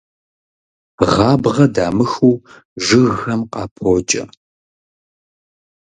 [1.11, 2.35] Гъабгъэ дамыхыу
[2.85, 4.23] жыгхэм къапокӀэ.